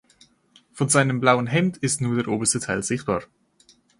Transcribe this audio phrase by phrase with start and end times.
[0.73, 3.21] Von seinem blauen Hemd ist nur der oberste Teil sichtbar.